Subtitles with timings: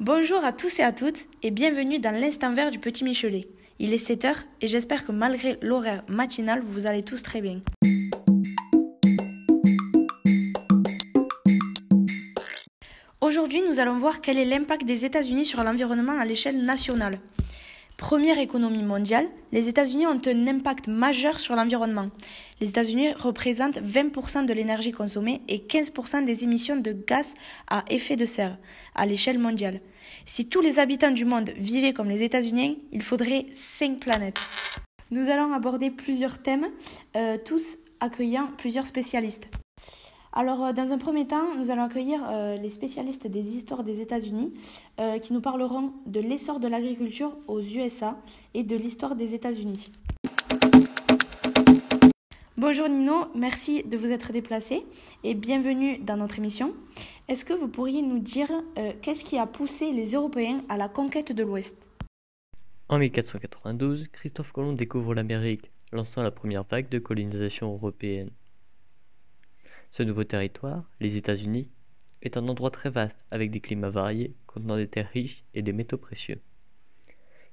[0.00, 3.48] Bonjour à tous et à toutes et bienvenue dans l'instant vert du Petit Michelet.
[3.78, 7.60] Il est 7 heures et j'espère que malgré l'horaire matinal, vous allez tous très bien.
[13.20, 17.18] Aujourd'hui, nous allons voir quel est l'impact des États-Unis sur l'environnement à l'échelle nationale.
[18.00, 22.08] Première économie mondiale, les États-Unis ont un impact majeur sur l'environnement.
[22.58, 27.34] Les États-Unis représentent 20% de l'énergie consommée et 15% des émissions de gaz
[27.68, 28.56] à effet de serre
[28.94, 29.82] à l'échelle mondiale.
[30.24, 34.40] Si tous les habitants du monde vivaient comme les États-Unis, il faudrait 5 planètes.
[35.10, 36.68] Nous allons aborder plusieurs thèmes,
[37.16, 39.50] euh, tous accueillant plusieurs spécialistes.
[40.32, 44.00] Alors, euh, dans un premier temps, nous allons accueillir euh, les spécialistes des histoires des
[44.00, 44.54] États-Unis
[45.00, 48.16] euh, qui nous parleront de l'essor de l'agriculture aux USA
[48.54, 49.90] et de l'histoire des États-Unis.
[52.56, 54.84] Bonjour Nino, merci de vous être déplacé
[55.24, 56.74] et bienvenue dans notre émission.
[57.26, 58.50] Est-ce que vous pourriez nous dire
[59.00, 61.88] qu'est-ce qui a poussé les Européens à la conquête de l'Ouest?
[62.88, 68.30] En 1492, Christophe Colomb découvre l'Amérique, lançant la première vague de colonisation européenne.
[69.90, 71.68] Ce nouveau territoire, les États-Unis,
[72.22, 75.72] est un endroit très vaste avec des climats variés contenant des terres riches et des
[75.72, 76.40] métaux précieux.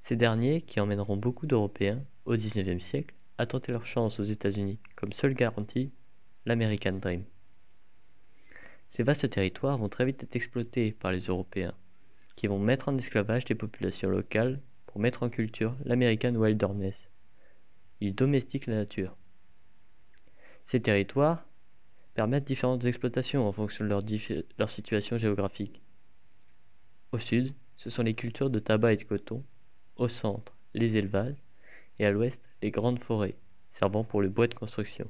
[0.04, 4.80] Ces derniers, qui emmèneront beaucoup d'Européens au XIXe siècle, à tenter leur chance aux États-Unis
[4.96, 5.92] comme seule garantie
[6.46, 7.24] l'American Dream.
[8.92, 11.74] Ces vastes territoires vont très vite être exploités par les Européens,
[12.36, 17.10] qui vont mettre en esclavage des populations locales pour mettre en culture l'American Wilderness.
[18.00, 19.16] Ils domestiquent la nature.
[20.66, 21.47] Ces territoires
[22.18, 23.90] permettent différentes exploitations en fonction de
[24.58, 25.84] leur, situation géographique.
[27.12, 29.44] Au sud, ce sont les cultures de tabac et de coton,
[29.98, 31.36] au centre, les élevages,
[32.00, 33.36] et à l'ouest, les grandes forêts,
[33.70, 35.08] servant pour le bois de construction.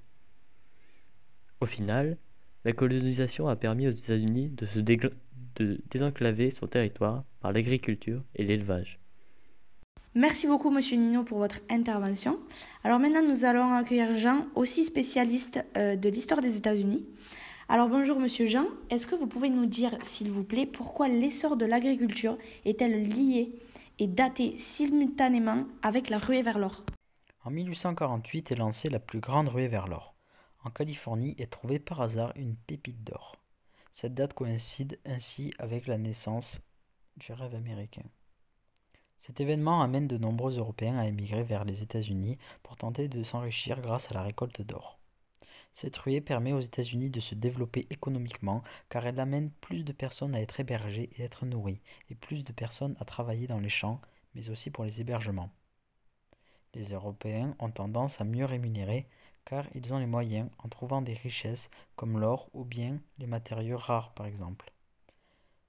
[1.62, 2.18] Au final,
[2.66, 9.00] la colonisation a permis aux États-Unis de désenclaver son territoire par l'agriculture et l'élevage.
[10.18, 12.40] Merci beaucoup, Monsieur Nino, pour votre intervention.
[12.84, 17.08] Alors maintenant, nous allons accueillir Jean, aussi spécialiste euh, de l'histoire des États-Unis.
[17.70, 18.66] Alors bonjour, Monsieur Jean.
[18.90, 22.36] Est-ce que vous pouvez nous dire, s'il vous plaît, pourquoi l'essor de l'agriculture
[22.66, 23.60] est-elle liée
[24.00, 26.84] et datée simultanément avec la ruée vers l'or?
[27.46, 30.16] En 1848 est lancée la plus grande ruée vers l'or.
[30.64, 33.36] En Californie est trouvée par hasard une pépite d'or.
[33.94, 36.60] Cette date coïncide ainsi avec la naissance
[37.18, 38.02] du rêve américain.
[39.20, 43.82] Cet événement amène de nombreux Européens à émigrer vers les États-Unis pour tenter de s'enrichir
[43.82, 45.00] grâce à la récolte d'or.
[45.74, 50.34] Cette ruée permet aux États-Unis de se développer économiquement car elle amène plus de personnes
[50.34, 54.02] à être hébergées et être nourries, et plus de personnes à travailler dans les champs,
[54.34, 55.52] mais aussi pour les hébergements.
[56.74, 59.08] Les Européens ont tendance à mieux rémunérer
[59.46, 63.78] car ils ont les moyens en trouvant des richesses comme l'or ou bien les matériaux
[63.78, 64.72] rares par exemple.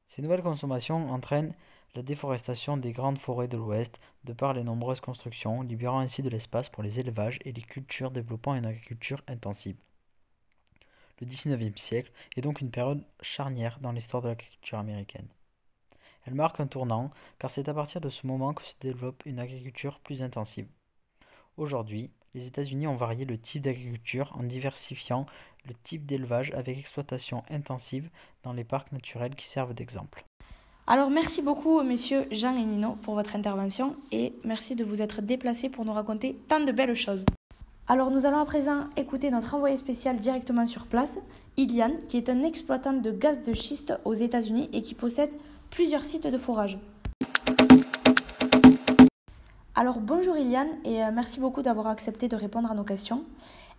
[0.06, 1.54] Ces nouvelles consommations entraînent
[1.94, 6.28] la déforestation des grandes forêts de l'Ouest de par les nombreuses constructions, libérant ainsi de
[6.28, 9.76] l'espace pour les élevages et les cultures développant une agriculture intensive.
[11.20, 15.28] Le XIXe siècle est donc une période charnière dans l'histoire de l'agriculture américaine.
[16.26, 19.40] Elle marque un tournant car c'est à partir de ce moment que se développe une
[19.40, 20.68] agriculture plus intensive.
[21.56, 25.26] Aujourd'hui, les États-Unis ont varié le type d'agriculture en diversifiant
[25.64, 28.10] le type d'élevage avec exploitation intensive
[28.42, 30.27] dans les parcs naturels qui servent d'exemple.
[30.90, 35.20] Alors merci beaucoup messieurs Jean et Nino pour votre intervention et merci de vous être
[35.20, 37.26] déplacés pour nous raconter tant de belles choses.
[37.88, 41.18] Alors nous allons à présent écouter notre envoyé spécial directement sur place,
[41.58, 45.28] Iliane, qui est un exploitant de gaz de schiste aux États-Unis et qui possède
[45.70, 46.78] plusieurs sites de forage.
[49.74, 53.24] Alors bonjour Iliane et euh, merci beaucoup d'avoir accepté de répondre à nos questions.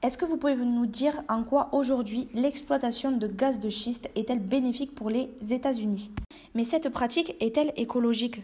[0.03, 4.40] Est-ce que vous pouvez nous dire en quoi aujourd'hui l'exploitation de gaz de schiste est-elle
[4.40, 6.12] bénéfique pour les États-Unis?
[6.53, 8.41] Mais cette pratique est-elle écologique?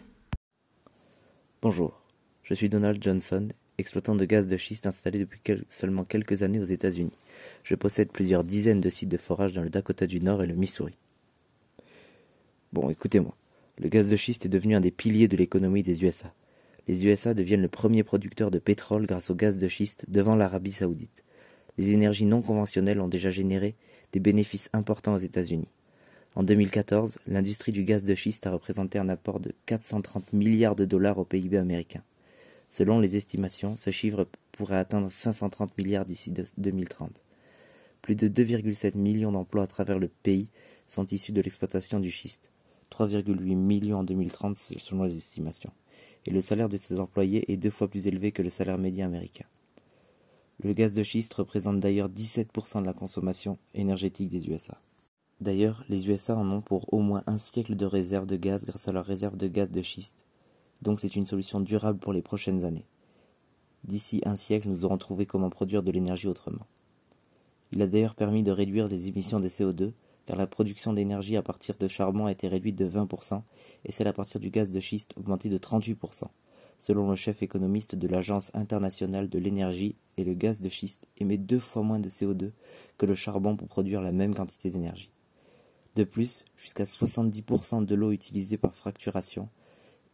[1.62, 2.00] Bonjour,
[2.42, 6.64] je suis Donald Johnson, exploitant de gaz de schiste installé depuis seulement quelques années aux
[6.64, 7.12] États-Unis.
[7.64, 10.54] Je possède plusieurs dizaines de sites de forage dans le Dakota du Nord et le
[10.54, 10.94] Missouri.
[12.72, 13.36] Bon, écoutez-moi.
[13.78, 16.32] Le gaz de schiste est devenu un des piliers de l'économie des USA.
[16.88, 20.72] Les USA deviennent le premier producteur de pétrole grâce au gaz de schiste devant l'Arabie
[20.72, 21.24] saoudite.
[21.76, 23.74] Les énergies non conventionnelles ont déjà généré
[24.12, 25.68] des bénéfices importants aux États-Unis.
[26.36, 30.84] En 2014, l'industrie du gaz de schiste a représenté un apport de 430 milliards de
[30.84, 32.02] dollars au PIB américain.
[32.68, 37.22] Selon les estimations, ce chiffre pourrait atteindre 530 milliards d'ici 2030.
[38.02, 40.48] Plus de 2,7 millions d'emplois à travers le pays
[40.86, 42.52] sont issus de l'exploitation du schiste,
[42.92, 45.72] 3,8 millions en 2030 selon les estimations,
[46.26, 49.06] et le salaire de ces employés est deux fois plus élevé que le salaire médian
[49.06, 49.46] américain.
[50.62, 54.78] Le gaz de schiste représente d'ailleurs 17% de la consommation énergétique des USA.
[55.40, 58.88] D'ailleurs, les USA en ont pour au moins un siècle de réserve de gaz grâce
[58.88, 60.24] à leur réserve de gaz de schiste.
[60.80, 62.86] Donc c'est une solution durable pour les prochaines années.
[63.84, 66.66] D'ici un siècle, nous aurons trouvé comment produire de l'énergie autrement.
[67.72, 69.92] Il a d'ailleurs permis de réduire les émissions de CO2,
[70.24, 73.42] car la production d'énergie à partir de charbon a été réduite de 20%,
[73.84, 76.24] et celle à partir du gaz de schiste augmentée de 38%.
[76.78, 81.38] Selon le chef économiste de l'Agence internationale de l'énergie, et le gaz de schiste émet
[81.38, 82.52] deux fois moins de CO2
[82.96, 85.10] que le charbon pour produire la même quantité d'énergie.
[85.96, 89.48] De plus, jusqu'à 70% de l'eau utilisée par fracturation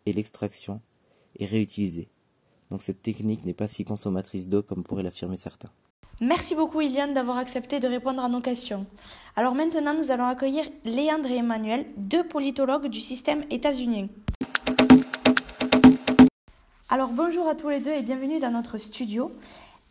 [0.07, 0.81] et l'extraction
[1.41, 2.09] est réutilisée.
[2.71, 5.73] Donc cette technique n'est pas si consommatrice d'eau comme pourraient l'affirmer certains.
[6.21, 8.87] Merci beaucoup Iliane d'avoir accepté de répondre à nos questions.
[9.35, 14.07] Alors maintenant, nous allons accueillir Léandre et Emmanuel, deux politologues du système états-unien.
[16.91, 19.33] Alors bonjour à tous les deux et bienvenue dans notre studio.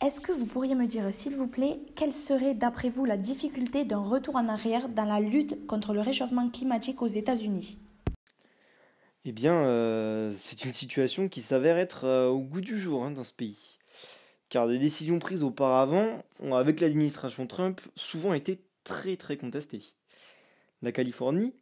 [0.04, 3.86] Est-ce que vous pourriez me dire, s'il vous plaît, quelle serait d'après vous la difficulté
[3.86, 7.78] d'un retour en arrière dans la lutte contre le réchauffement climatique aux États-Unis?
[9.26, 13.12] Eh bien, euh, c'est une situation qui s'avère être euh, au goût du jour hein,
[13.12, 13.78] dans ce pays.
[14.50, 19.84] Car des décisions prises auparavant ont, avec l'administration Trump, souvent été très très contestées.
[20.82, 21.54] La Californie,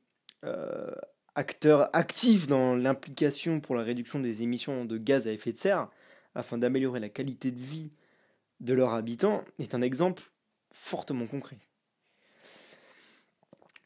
[0.45, 0.95] euh,
[1.35, 5.89] acteur actif dans l'implication pour la réduction des émissions de gaz à effet de serre,
[6.35, 7.89] afin d'améliorer la qualité de vie
[8.59, 10.23] de leurs habitants est un exemple
[10.71, 11.57] fortement concret.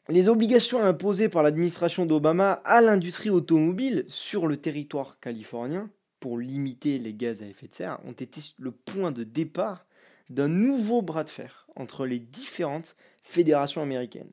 [0.08, 5.90] Les obligations imposées par l'administration d'Obama à l'industrie automobile sur le territoire californien
[6.20, 9.86] pour limiter les gaz à effet de serre ont été le point de départ
[10.28, 14.30] d'un nouveau bras de fer entre les différentes fédérations américaines,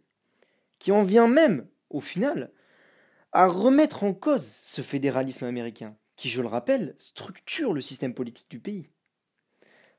[0.80, 2.52] qui en vient même, au final,
[3.32, 8.50] à remettre en cause ce fédéralisme américain, qui, je le rappelle, structure le système politique
[8.50, 8.90] du pays.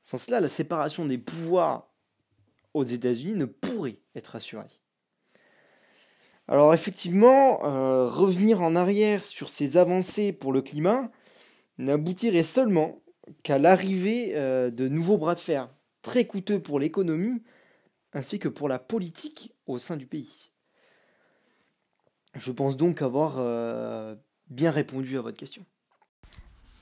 [0.03, 1.89] Sans cela, la séparation des pouvoirs
[2.73, 4.67] aux États-Unis ne pourrait être assurée.
[6.49, 11.09] Alors effectivement, euh, revenir en arrière sur ces avancées pour le climat
[11.77, 13.01] n'aboutirait seulement
[13.43, 17.41] qu'à l'arrivée euh, de nouveaux bras de fer, très coûteux pour l'économie
[18.11, 20.51] ainsi que pour la politique au sein du pays.
[22.35, 24.17] Je pense donc avoir euh,
[24.49, 25.65] bien répondu à votre question.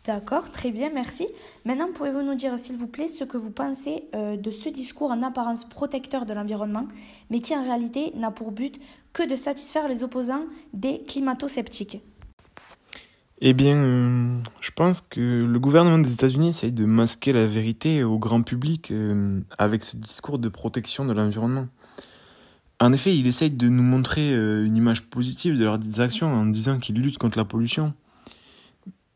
[0.06, 1.27] D'accord, très bien, merci.
[1.63, 5.12] Maintenant, pouvez-vous nous dire, s'il vous plaît, ce que vous pensez euh, de ce discours
[5.12, 6.88] en apparence protecteur de l'environnement,
[7.30, 8.80] mais qui en réalité n'a pour but
[9.13, 12.01] que de satisfaire les opposants des climato-sceptiques?
[13.42, 18.04] Eh bien, euh, je pense que le gouvernement des États-Unis essaye de masquer la vérité
[18.04, 21.68] au grand public euh, avec ce discours de protection de l'environnement.
[22.80, 26.80] En effet, il essaye de nous montrer une image positive de leurs actions en disant
[26.80, 27.94] qu'ils luttent contre la pollution.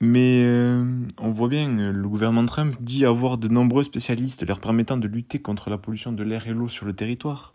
[0.01, 0.85] Mais euh,
[1.17, 5.07] on voit bien, euh, le gouvernement Trump dit avoir de nombreux spécialistes leur permettant de
[5.07, 7.53] lutter contre la pollution de l'air et l'eau sur le territoire.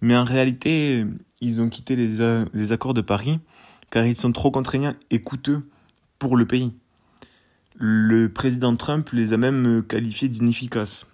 [0.00, 1.04] Mais en réalité,
[1.40, 3.40] ils ont quitté les, les, accords de Paris
[3.90, 5.68] car ils sont trop contraignants et coûteux
[6.18, 6.72] pour le pays.
[7.74, 11.06] Le président Trump les a même qualifiés d'inefficaces.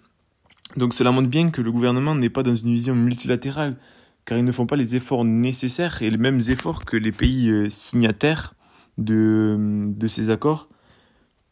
[0.77, 3.77] Donc cela montre bien que le gouvernement n'est pas dans une vision multilatérale,
[4.25, 7.51] car ils ne font pas les efforts nécessaires et les mêmes efforts que les pays
[7.51, 8.55] euh, signataires
[8.99, 9.57] de,
[9.87, 10.69] de ces accords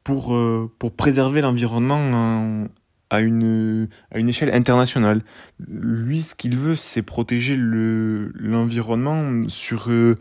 [0.04, 2.66] pour, euh, pour préserver l'environnement
[3.10, 5.22] à une, à une échelle internationale.
[5.68, 10.14] Lui, ce qu'il veut, c'est protéger l'environnement sur euh,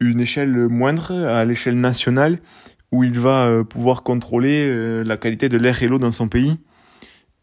[0.00, 2.38] une échelle moindre, à l'échelle nationale,
[2.92, 6.56] où il va euh, pouvoir contrôler la qualité de l'air et l'eau dans son pays.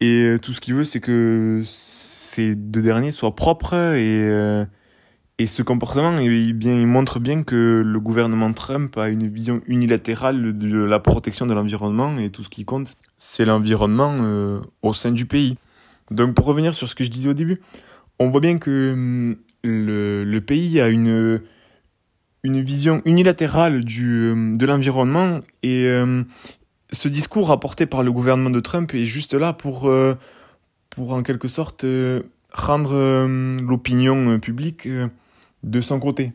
[0.00, 4.28] Et tout ce qu'il veut, c'est que ces deux derniers soient propres et
[5.38, 9.62] et ce comportement, il, bien, il montre bien que le gouvernement Trump a une vision
[9.66, 14.94] unilatérale de la protection de l'environnement et tout ce qui compte, c'est l'environnement euh, au
[14.94, 15.56] sein du pays.
[16.12, 17.60] Donc pour revenir sur ce que je disais au début,
[18.20, 21.42] on voit bien que hum, le, pays a une,
[22.44, 26.26] une vision unilatérale du, hum, de l'environnement et hum,
[26.92, 30.14] ce discours apporté par le gouvernement de Trump est juste là pour, euh,
[30.90, 32.22] pour en quelque sorte euh,
[32.52, 33.26] rendre
[33.64, 34.86] l'opinion publique
[35.64, 36.32] de son côté.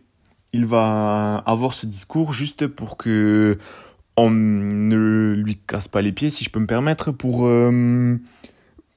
[0.51, 3.57] Il va avoir ce discours juste pour que
[4.17, 8.19] on ne lui casse pas les pieds, si je peux me permettre, pour euh,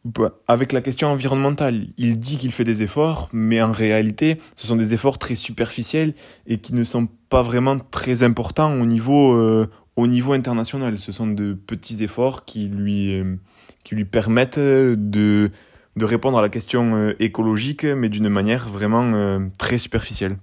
[0.04, 1.86] bah, avec la question environnementale.
[1.96, 6.14] Il dit qu'il fait des efforts, mais en réalité, ce sont des efforts très superficiels
[6.48, 10.98] et qui ne sont pas vraiment très importants au niveau euh, au niveau international.
[10.98, 13.36] Ce sont de petits efforts qui lui euh,
[13.84, 15.50] qui lui permettent de
[15.96, 20.38] de répondre à la question euh, écologique, mais d'une manière vraiment euh, très superficielle.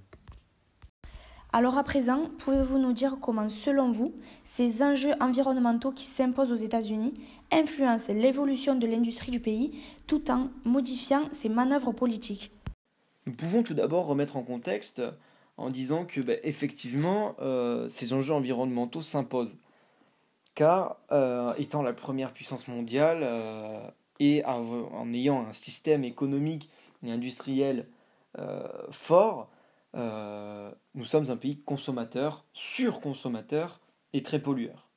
[1.52, 4.14] Alors à présent, pouvez-vous nous dire comment, selon vous,
[4.44, 7.16] ces enjeux environnementaux qui s'imposent aux États-Unis
[7.52, 9.72] influencent l'évolution de l'industrie du pays
[10.06, 12.52] tout en modifiant ses manœuvres politiques?
[13.26, 15.02] Nous pouvons tout d'abord remettre en contexte
[15.58, 19.58] en disant que ben, effectivement euh, ces enjeux environnementaux s'imposent.
[20.56, 23.80] Car euh, étant la première puissance mondiale euh,
[24.20, 26.70] et en ayant un système économique
[27.04, 27.88] et industriel
[28.92, 29.50] fort,
[29.94, 33.80] nous sommes un pays consommateur, surconsommateur
[34.14, 34.88] et très pollueur.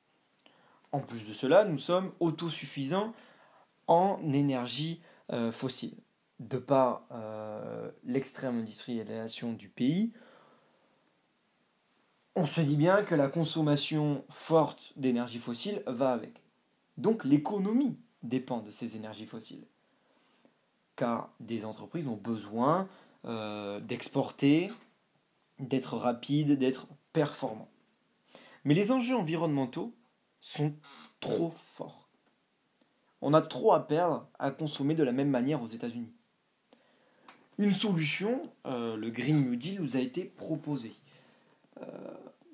[0.91, 3.13] En plus de cela, nous sommes autosuffisants
[3.87, 5.01] en énergie
[5.51, 5.97] fossile.
[6.39, 7.07] De par
[8.03, 10.11] l'extrême industrialisation du pays,
[12.35, 16.41] on se dit bien que la consommation forte d'énergie fossile va avec.
[16.97, 19.65] Donc l'économie dépend de ces énergies fossiles.
[20.95, 22.87] Car des entreprises ont besoin
[23.25, 24.71] euh, d'exporter,
[25.59, 27.69] d'être rapides, d'être performants.
[28.65, 29.93] Mais les enjeux environnementaux
[30.39, 30.73] sont
[31.19, 32.07] trop forts.
[33.21, 36.11] On a trop à perdre à consommer de la même manière aux États-Unis.
[37.57, 40.95] Une solution, euh, le Green New Deal, nous a été proposée.
[41.81, 41.85] Euh,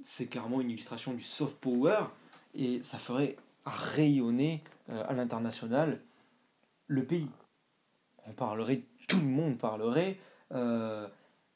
[0.03, 2.05] c'est clairement une illustration du soft power
[2.53, 3.35] et ça ferait
[3.65, 6.01] rayonner à l'international
[6.87, 7.29] le pays.
[8.25, 10.19] On parlerait, tout le monde parlerait
[10.53, 11.07] euh,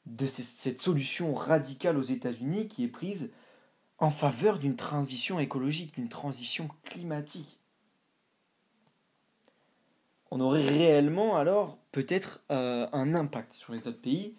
[0.06, 3.30] de cette solution radicale aux États-Unis qui est prise
[3.98, 7.58] en faveur d'une transition écologique, d'une transition climatique.
[10.30, 14.34] On aurait réellement alors peut-être un impact sur les autres pays,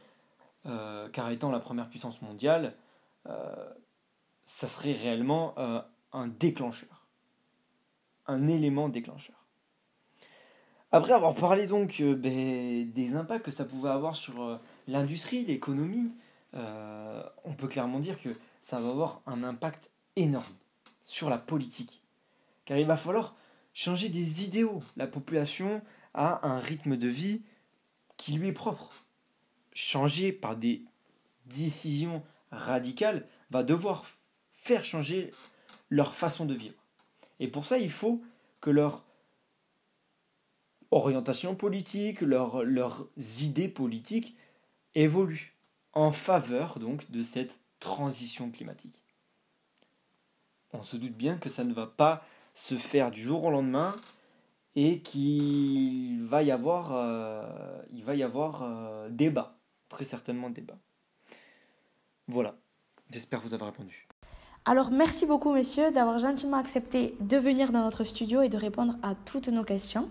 [0.65, 2.75] car étant la première puissance mondiale,
[4.45, 5.81] ça serait réellement euh,
[6.13, 6.94] un déclencheur.
[8.27, 9.45] Un élément déclencheur.
[10.91, 15.45] Après avoir parlé donc euh, ben, des impacts que ça pouvait avoir sur euh, l'industrie,
[15.45, 16.11] l'économie,
[16.53, 18.29] on peut clairement dire que
[18.61, 20.55] ça va avoir un impact énorme
[21.03, 22.01] sur la politique.
[22.63, 23.35] Car il va falloir
[23.73, 24.81] changer des idéaux.
[24.95, 25.81] La population
[26.13, 27.43] a un rythme de vie
[28.17, 29.05] qui lui est propre.
[29.73, 30.83] Changer par des
[31.45, 34.05] décisions radicales va devoir
[34.53, 35.31] faire changer
[35.89, 36.84] leur façon de vivre.
[37.39, 38.21] Et pour ça, il faut
[38.61, 39.03] que leur
[40.91, 43.07] orientation politique, leur, leurs
[43.41, 44.35] idées politiques
[44.93, 45.53] évoluent
[45.93, 49.03] en faveur donc de cette transition climatique.
[50.73, 53.95] On se doute bien que ça ne va pas se faire du jour au lendemain
[54.75, 59.57] et qu'il va y avoir, euh, il va y avoir euh, débat,
[59.89, 60.77] très certainement débat.
[62.27, 62.55] Voilà,
[63.11, 64.04] j'espère vous avoir répondu.
[64.67, 68.95] Alors merci beaucoup messieurs d'avoir gentiment accepté de venir dans notre studio et de répondre
[69.03, 70.09] à toutes nos questions.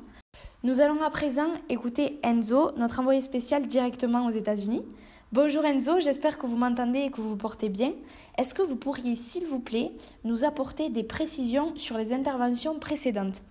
[0.63, 4.85] Nous allons à présent écouter Enzo, notre envoyé spécial directement aux États-Unis.
[5.33, 7.95] Bonjour Enzo, j'espère que vous m'entendez et que vous vous portez bien.
[8.39, 9.91] Est-ce que vous pourriez, s'il vous plaît,
[10.23, 13.43] nous apporter des précisions sur les interventions précédentes?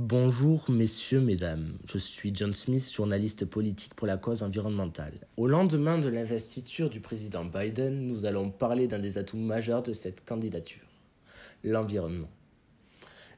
[0.00, 1.76] Bonjour messieurs, mesdames.
[1.84, 5.26] Je suis John Smith, journaliste politique pour la cause environnementale.
[5.36, 9.92] Au lendemain de l'investiture du président Biden, nous allons parler d'un des atouts majeurs de
[9.92, 10.86] cette candidature,
[11.64, 12.30] l'environnement.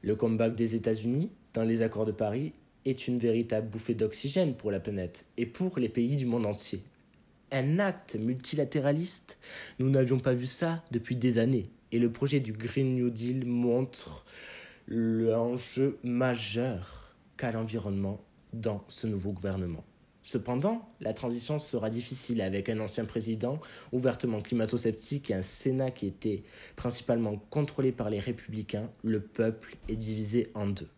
[0.03, 2.53] Le comeback des États-Unis dans les accords de Paris
[2.85, 6.83] est une véritable bouffée d'oxygène pour la planète et pour les pays du monde entier.
[7.51, 9.39] Un acte multilatéraliste?
[9.79, 13.47] Nous n'avions pas vu ça depuis des années et le projet du Green New Deal
[13.47, 14.25] montre
[14.93, 18.19] l'enjeu majeur qu'a l'environnement
[18.51, 19.85] dans ce nouveau gouvernement.
[20.21, 23.57] Cependant, la transition sera difficile avec un ancien président
[23.93, 26.43] ouvertement climato-sceptique et un Sénat qui était
[26.75, 28.89] principalement contrôlé par les républicains.
[29.01, 30.89] Le peuple est divisé en deux.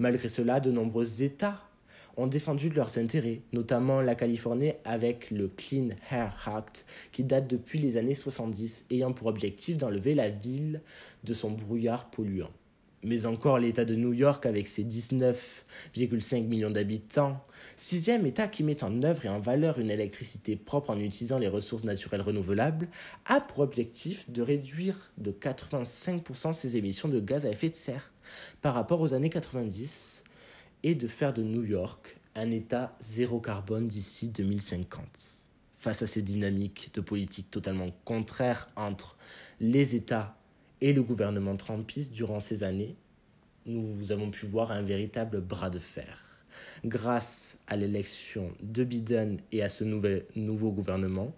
[0.00, 1.62] Malgré cela, de nombreux États
[2.16, 7.78] ont défendu leurs intérêts, notamment la Californie avec le Clean Air Act qui date depuis
[7.78, 10.82] les années 70, ayant pour objectif d'enlever la ville
[11.22, 12.50] de son brouillard polluant
[13.02, 17.44] mais encore l'État de New York avec ses 19,5 millions d'habitants,
[17.76, 21.48] sixième État qui met en œuvre et en valeur une électricité propre en utilisant les
[21.48, 22.88] ressources naturelles renouvelables,
[23.26, 28.12] a pour objectif de réduire de 85% ses émissions de gaz à effet de serre
[28.60, 30.22] par rapport aux années 90
[30.84, 35.04] et de faire de New York un État zéro carbone d'ici 2050.
[35.76, 39.16] Face à ces dynamiques de politique totalement contraires entre
[39.60, 40.36] les États
[40.82, 42.96] et le gouvernement trumpiste durant ces années,
[43.66, 46.18] nous avons pu voir un véritable bras de fer.
[46.84, 51.34] Grâce à l'élection de Biden et à ce nouvel, nouveau gouvernement,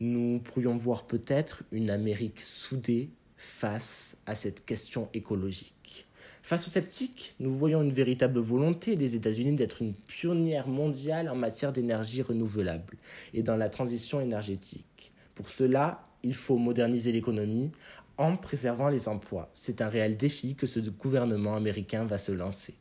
[0.00, 6.06] nous pourrions voir peut-être une Amérique soudée face à cette question écologique.
[6.42, 11.36] Face aux sceptiques, nous voyons une véritable volonté des États-Unis d'être une pionnière mondiale en
[11.36, 12.96] matière d'énergie renouvelable
[13.32, 15.12] et dans la transition énergétique.
[15.36, 17.70] Pour cela, il faut moderniser l'économie
[18.18, 19.50] en préservant les emplois.
[19.54, 22.74] C'est un réel défi que ce gouvernement américain va se lancer.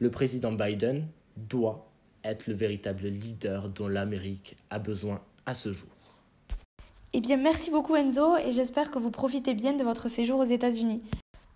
[0.00, 1.90] Le président Biden doit
[2.24, 5.88] être le véritable leader dont l'Amérique a besoin à ce jour.
[7.12, 10.44] Eh bien, merci beaucoup Enzo et j'espère que vous profitez bien de votre séjour aux
[10.44, 11.02] États-Unis.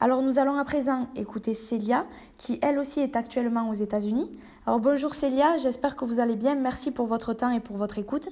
[0.01, 2.07] Alors nous allons à présent écouter Célia,
[2.37, 4.31] qui elle aussi est actuellement aux États-Unis.
[4.65, 6.55] Alors bonjour Célia, j'espère que vous allez bien.
[6.55, 8.29] Merci pour votre temps et pour votre écoute.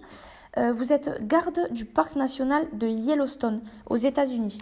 [0.58, 3.60] Euh, vous êtes garde du parc national de Yellowstone
[3.90, 4.60] aux États-Unis.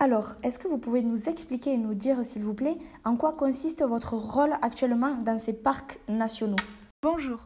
[0.00, 3.32] Alors, est-ce que vous pouvez nous expliquer et nous dire, s'il vous plaît, en quoi
[3.32, 6.54] consiste votre rôle actuellement dans ces parcs nationaux?
[7.02, 7.40] Bonjour,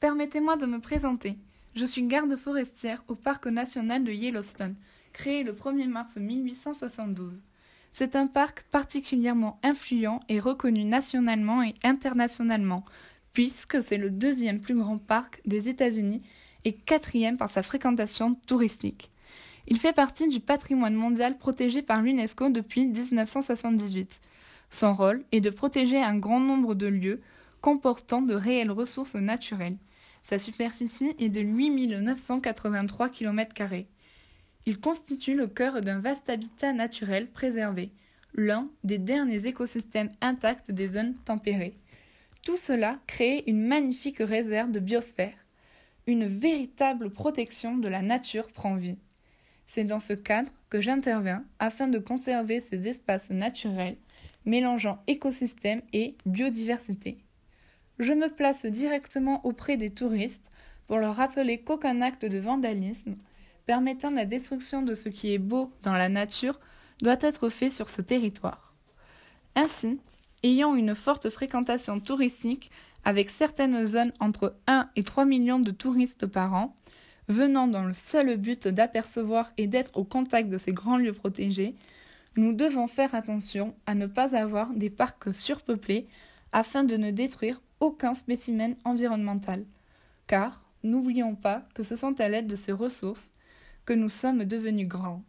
[0.00, 1.38] permettez-moi de me présenter.
[1.76, 4.74] Je suis garde forestière au parc national de Yellowstone
[5.12, 7.40] créé le 1er mars 1872.
[7.92, 12.82] C'est un parc particulièrement influent et reconnu nationalement et internationalement,
[13.32, 16.22] puisque c'est le deuxième plus grand parc des États-Unis
[16.64, 19.12] et quatrième par sa fréquentation touristique.
[19.68, 24.20] Il fait partie du patrimoine mondial protégé par l'UNESCO depuis 1978.
[24.70, 27.20] Son rôle est de protéger un grand nombre de lieux
[27.60, 29.76] comportant de réelles ressources naturelles.
[30.22, 33.54] Sa superficie est de 8983 km.
[34.66, 37.92] Il constitue le cœur d'un vaste habitat naturel préservé,
[38.34, 41.76] l'un des derniers écosystèmes intacts des zones tempérées.
[42.42, 45.34] Tout cela crée une magnifique réserve de biosphère.
[46.06, 48.98] Une véritable protection de la nature prend vie.
[49.66, 53.96] C'est dans ce cadre que j'interviens afin de conserver ces espaces naturels,
[54.44, 57.18] mélangeant écosystème et biodiversité.
[57.98, 60.50] Je me place directement auprès des touristes
[60.86, 63.16] pour leur rappeler qu'aucun acte de vandalisme,
[63.66, 66.58] permettant la destruction de ce qui est beau dans la nature
[67.00, 68.74] doit être fait sur ce territoire.
[69.54, 70.00] Ainsi,
[70.42, 72.70] ayant une forte fréquentation touristique
[73.04, 76.74] avec certaines zones entre 1 et 3 millions de touristes par an,
[77.28, 81.74] venant dans le seul but d'apercevoir et d'être au contact de ces grands lieux protégés,
[82.36, 86.08] nous devons faire attention à ne pas avoir des parcs surpeuplés
[86.52, 89.64] afin de ne détruire aucun spécimen environnemental.
[90.26, 93.34] Car, n'oublions pas que ce sont à l'aide de ces ressources
[93.84, 95.22] que nous sommes devenus grands.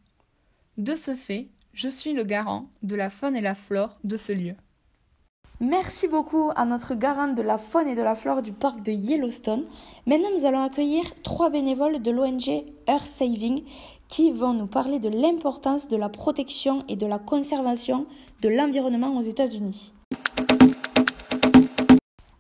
[0.78, 4.32] De ce fait, je suis le garant de la faune et la flore de ce
[4.32, 4.56] lieu.
[5.66, 8.92] Merci beaucoup à notre garante de la faune et de la flore du parc de
[8.92, 9.64] Yellowstone.
[10.06, 13.64] Maintenant, nous allons accueillir trois bénévoles de l'ONG Earth Saving
[14.10, 18.08] qui vont nous parler de l'importance de la protection et de la conservation
[18.42, 19.94] de l'environnement aux États-Unis.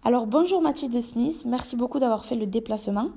[0.03, 3.07] Alors bonjour Mathilde Smith, merci beaucoup d'avoir fait le déplacement.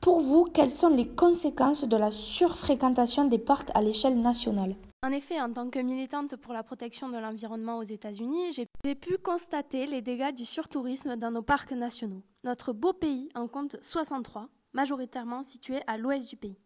[0.00, 4.76] Pour vous, quelles sont les conséquences de la surfréquentation des parcs à l'échelle nationale?
[5.04, 9.18] En effet, en tant que militante pour la protection de l'environnement aux États-Unis, j'ai pu
[9.18, 12.22] constater les dégâts du surtourisme dans nos parcs nationaux.
[12.44, 16.56] Notre beau pays en compte 63, majoritairement situés à l'ouest du pays.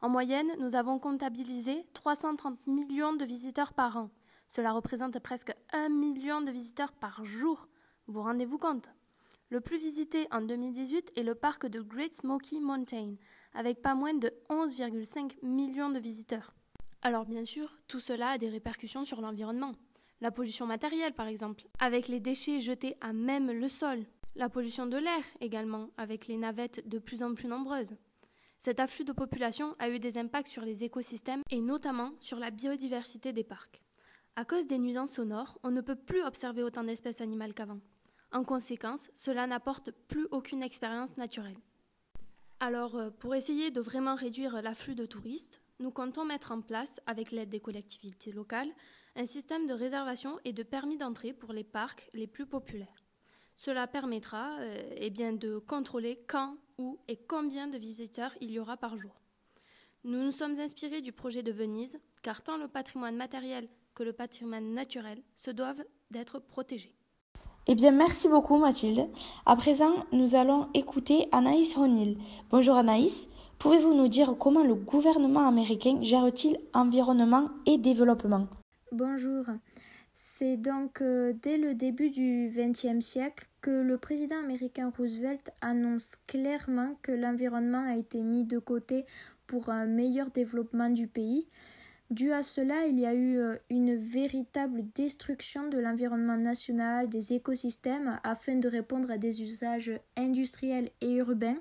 [0.00, 4.08] En moyenne, nous avons comptabilisé 330 millions de visiteurs par an.
[4.48, 7.68] Cela représente presque 1 million de visiteurs par jour.
[8.06, 8.90] Vous rendez-vous compte?
[9.50, 13.16] Le plus visité en 2018 est le parc de Great Smoky Mountain,
[13.52, 16.54] avec pas moins de 11,5 millions de visiteurs.
[17.04, 19.74] Alors bien sûr, tout cela a des répercussions sur l'environnement.
[20.20, 24.04] La pollution matérielle par exemple, avec les déchets jetés à même le sol.
[24.36, 27.96] La pollution de l'air également, avec les navettes de plus en plus nombreuses.
[28.58, 32.52] Cet afflux de population a eu des impacts sur les écosystèmes et notamment sur la
[32.52, 33.82] biodiversité des parcs.
[34.36, 37.80] À cause des nuisances sonores, on ne peut plus observer autant d'espèces animales qu'avant.
[38.30, 41.58] En conséquence, cela n'apporte plus aucune expérience naturelle.
[42.60, 47.00] Alors, euh, pour essayer de vraiment réduire l'afflux de touristes, nous comptons mettre en place,
[47.06, 48.70] avec l'aide des collectivités locales,
[49.16, 53.04] un système de réservation et de permis d'entrée pour les parcs les plus populaires.
[53.54, 58.76] Cela permettra euh, eh de contrôler quand, où et combien de visiteurs il y aura
[58.76, 59.20] par jour.
[60.04, 64.12] Nous nous sommes inspirés du projet de Venise, car tant le patrimoine matériel que le
[64.12, 66.94] patrimoine naturel se doivent d'être protégés.
[67.68, 69.08] Eh bien, merci beaucoup Mathilde.
[69.46, 72.18] À présent, nous allons écouter Anaïs O'Neill.
[72.50, 73.28] Bonjour Anaïs.
[73.62, 78.48] Pouvez-vous nous dire comment le gouvernement américain gère-t-il environnement et développement?
[78.90, 79.44] Bonjour.
[80.14, 86.16] C'est donc euh, dès le début du XXe siècle que le président américain Roosevelt annonce
[86.26, 89.04] clairement que l'environnement a été mis de côté
[89.46, 91.46] pour un meilleur développement du pays.
[92.10, 97.32] Dû à cela, il y a eu euh, une véritable destruction de l'environnement national, des
[97.32, 101.58] écosystèmes, afin de répondre à des usages industriels et urbains.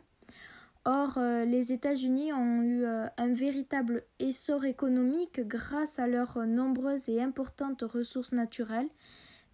[0.85, 7.07] Or, euh, les États-Unis ont eu euh, un véritable essor économique grâce à leurs nombreuses
[7.07, 8.89] et importantes ressources naturelles,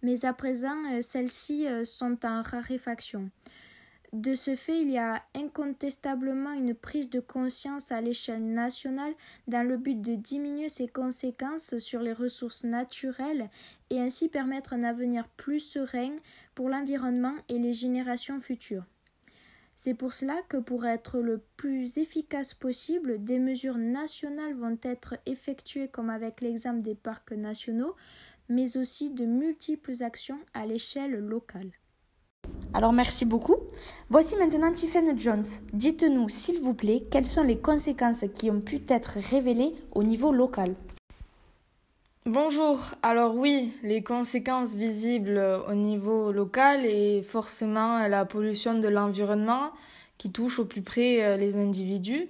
[0.02, 3.30] mais à présent, celles-ci sont en raréfaction.
[4.14, 9.12] De ce fait, il y a incontestablement une prise de conscience à l'échelle nationale
[9.48, 13.50] dans le but de diminuer ses conséquences sur les ressources naturelles
[13.90, 16.16] et ainsi permettre un avenir plus serein
[16.54, 18.86] pour l'environnement et les générations futures.
[19.80, 25.14] C'est pour cela que pour être le plus efficace possible, des mesures nationales vont être
[25.24, 27.94] effectuées comme avec l'exemple des parcs nationaux,
[28.48, 31.70] mais aussi de multiples actions à l'échelle locale.
[32.74, 33.54] Alors merci beaucoup.
[34.10, 35.46] Voici maintenant Tiffany Jones.
[35.72, 40.32] Dites-nous s'il vous plaît quelles sont les conséquences qui ont pu être révélées au niveau
[40.32, 40.74] local?
[42.28, 49.70] Bonjour, alors oui, les conséquences visibles au niveau local est forcément la pollution de l'environnement
[50.18, 52.28] qui touche au plus près euh, les individus.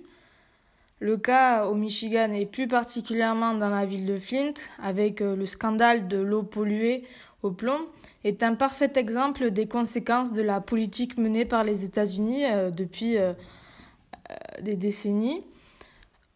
[1.01, 5.47] Le cas au Michigan et plus particulièrement dans la ville de Flint avec euh, le
[5.47, 7.03] scandale de l'eau polluée
[7.43, 7.81] au plomb
[8.23, 13.17] est un parfait exemple des conséquences de la politique menée par les États-Unis euh, depuis
[14.63, 15.43] des décennies.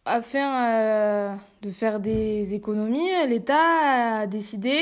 [0.03, 4.77] Afin de faire des économies, l'État a décidé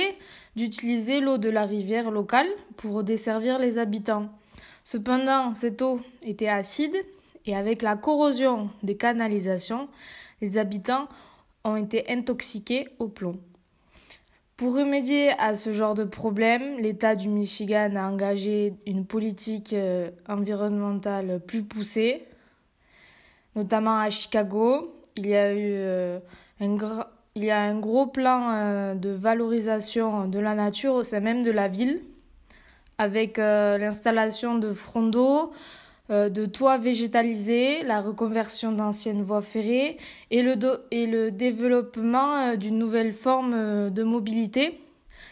[0.55, 4.29] d'utiliser l'eau de la rivière locale pour desservir les habitants.
[4.83, 6.95] Cependant, cette eau était acide
[7.45, 9.89] et avec la corrosion des canalisations,
[10.41, 11.07] les habitants
[11.63, 13.39] ont été intoxiqués au plomb.
[14.57, 20.09] Pour remédier à ce genre de problème, l'État du Michigan a engagé une politique euh,
[20.27, 22.25] environnementale plus poussée,
[23.55, 25.75] notamment à Chicago, il y a eu
[26.61, 27.03] euh,
[27.35, 31.43] il y a un gros plan euh, de valorisation de la nature au sein même
[31.43, 32.01] de la ville,
[32.97, 35.51] avec euh, l'installation de fronts d'eau,
[36.09, 39.95] de toits végétalisés, la reconversion d'anciennes voies ferrées
[40.29, 40.57] et le,
[40.91, 44.77] et le développement d'une nouvelle forme de mobilité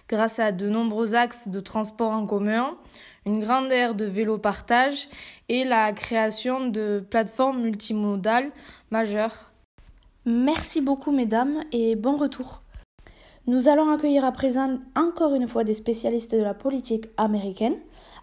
[0.08, 2.78] grâce à de nombreux axes de transport en commun,
[3.26, 5.10] une grande aire de vélo partage
[5.50, 8.52] et la création de plateformes multimodales
[8.90, 9.49] majeures
[10.26, 12.62] Merci beaucoup mesdames et bon retour.
[13.48, 17.76] Nous allons accueillir à présent encore une fois des spécialistes de la politique américaine.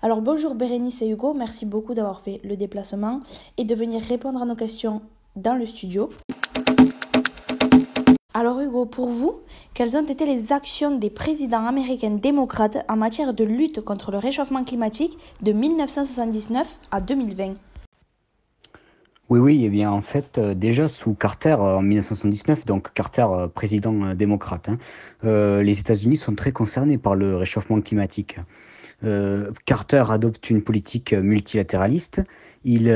[0.02, 3.20] Alors bonjour Bérénice et Hugo, merci beaucoup d'avoir fait le déplacement
[3.56, 5.00] et de venir répondre à nos questions
[5.36, 6.10] dans le studio.
[8.34, 9.36] Alors Hugo, pour vous,
[9.72, 14.18] quelles ont été les actions des présidents américains démocrates en matière de lutte contre le
[14.18, 17.54] réchauffement climatique de 1979 à 2020
[19.28, 23.26] oui, oui, eh bien en fait, euh, déjà sous Carter euh, en 1979, donc Carter
[23.28, 24.78] euh, président démocrate, hein,
[25.62, 28.38] les États-Unis sont très concernés par le réchauffement climatique.
[29.66, 32.22] Carter adopte une politique multilatéraliste.
[32.64, 32.88] Il,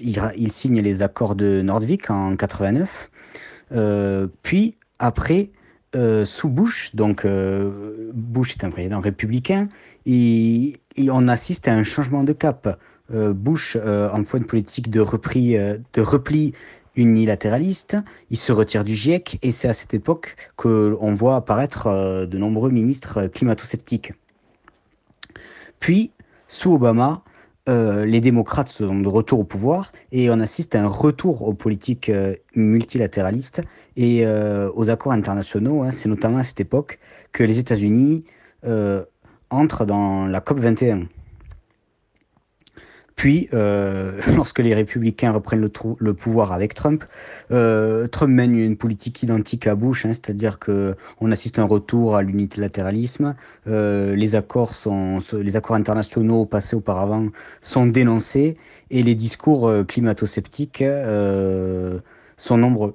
[0.00, 3.10] il, signe les accords de Nordvik en 89.
[4.42, 5.50] puis après,
[6.24, 9.68] sous Bush, donc Bush est un président républicain,
[10.06, 12.78] et, et on assiste à un changement de cap.
[13.12, 16.54] Euh, Bush euh, emploie une politique de, repli, euh, de repli
[16.96, 17.98] unilatéraliste,
[18.30, 22.70] il se retire du GIEC et c'est à cette époque qu'on voit apparaître de nombreux
[22.70, 24.12] ministres climato-sceptiques.
[25.80, 26.12] Puis,
[26.46, 27.22] sous Obama,
[27.66, 32.12] les démocrates sont de retour au pouvoir et on assiste à un retour aux politiques
[32.54, 33.60] multilatéralistes
[33.96, 35.82] et aux accords internationaux.
[35.82, 35.90] Hein.
[35.90, 37.00] C'est notamment à cette époque
[37.32, 38.24] que les États-Unis
[39.50, 41.08] entrent dans la COP 21.
[43.16, 45.60] Puis, euh, lorsque les républicains reprennent
[45.98, 47.04] le, pouvoir avec Trump,
[47.50, 51.66] euh, Trump mène une politique identique à Bush, hein, c'est-à-dire que on assiste à un
[51.66, 53.34] retour à l'unilatéralisme.
[53.66, 54.72] Euh, les accords
[55.32, 57.28] les accords internationaux passés auparavant
[57.62, 58.56] sont dénoncés
[58.90, 60.84] et les discours climato-sceptiques
[62.36, 62.94] sont nombreux.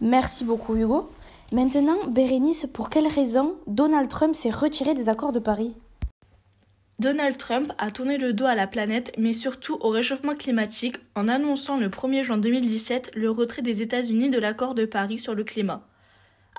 [0.00, 1.10] Merci beaucoup Hugo.
[1.52, 5.76] Maintenant, Bérénice, pour quelle raison Donald Trump s'est retiré des accords de Paris?
[7.00, 11.28] Donald Trump a tourné le dos à la planète, mais surtout au réchauffement climatique, en
[11.28, 15.42] annonçant le 1er juin 2017 le retrait des États-Unis de l'accord de Paris sur le
[15.42, 15.88] climat.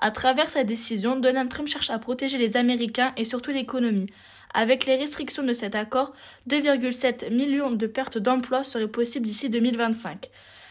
[0.00, 4.08] À travers sa décision, Donald Trump cherche à protéger les Américains et surtout l'économie.
[4.52, 6.12] Avec les restrictions de cet accord,
[6.50, 10.28] 2,7 millions de pertes d'emplois seraient possibles d'ici 2025.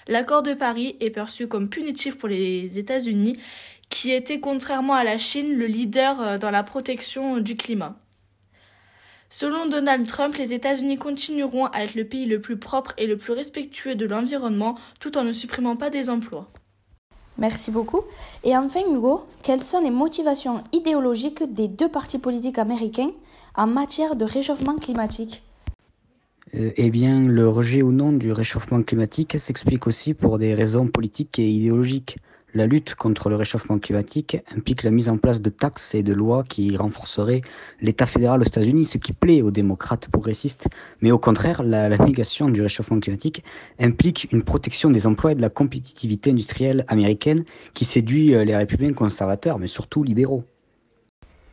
[0.10, 3.38] L'accord de Paris est perçu comme punitif pour les États-Unis,
[3.90, 8.01] qui étaient, contrairement à la Chine, le leader euh, dans la protection du climat.
[9.34, 13.18] Selon Donald Trump, les États-Unis continueront à être le pays le plus propre et le
[13.18, 16.50] plus respectueux de l'environnement tout en ne supprimant pas des emplois.
[17.38, 18.02] Merci beaucoup.
[18.44, 23.12] Et enfin, Hugo, quelles sont les motivations idéologiques des deux partis politiques américains
[23.56, 25.44] en matière de réchauffement climatique
[26.54, 30.88] euh, eh bien, le rejet ou non du réchauffement climatique s'explique aussi pour des raisons
[30.88, 32.18] politiques et idéologiques.
[32.54, 36.14] La lutte contre le réchauffement climatique implique la mise en place de taxes et de
[36.14, 37.42] lois qui renforceraient
[37.80, 40.68] l'État fédéral aux États-Unis, ce qui plaît aux démocrates progressistes.
[41.02, 43.44] Mais au contraire, la, négation du réchauffement climatique
[43.80, 48.94] implique une protection des emplois et de la compétitivité industrielle américaine qui séduit les républicains
[48.94, 50.44] conservateurs, mais surtout libéraux.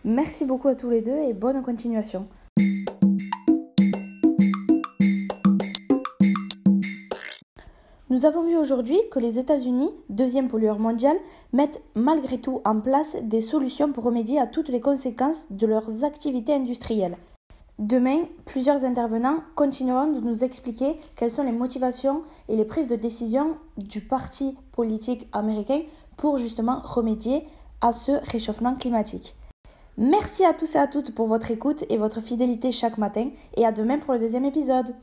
[0.04, 2.24] Merci beaucoup à tous les deux et bonne continuation.
[8.10, 11.16] Nous avons vu aujourd'hui que les États-Unis, deuxième pollueur mondial,
[11.52, 16.04] mettent malgré tout en place des solutions pour remédier à toutes les conséquences de leurs
[16.04, 17.18] activités industrielles.
[17.78, 22.96] Demain, plusieurs intervenants continueront de nous expliquer quelles sont les motivations et les prises de
[22.96, 25.82] décision du parti politique américain
[26.16, 27.44] pour justement remédier
[27.82, 29.36] à ce réchauffement climatique.
[29.98, 33.66] Merci à tous et à toutes pour votre écoute et votre fidélité chaque matin et
[33.66, 34.94] à demain pour le deuxième épisode.